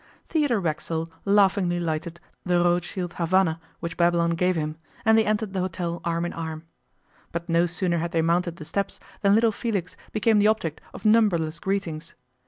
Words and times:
Theodore 0.29 0.59
Racksole 0.59 1.11
laughingly 1.25 1.79
lighted 1.79 2.19
the 2.43 2.59
Rothschild 2.59 3.13
Havana 3.19 3.61
which 3.81 3.97
Babylon 3.97 4.31
gave 4.31 4.55
him, 4.55 4.77
and 5.05 5.15
they 5.15 5.25
entered 5.27 5.53
the 5.53 5.59
hotel 5.59 6.01
arm 6.03 6.25
in 6.25 6.33
arm. 6.33 6.63
But 7.31 7.47
no 7.47 7.67
sooner 7.67 7.99
had 7.99 8.09
they 8.11 8.23
mounted 8.23 8.55
the 8.55 8.65
steps 8.65 8.99
than 9.21 9.35
little 9.35 9.51
Felix 9.51 9.95
became 10.11 10.39
the 10.39 10.47
object 10.47 10.81
of 10.91 11.05
numberless 11.05 11.59
greetings. 11.59 12.15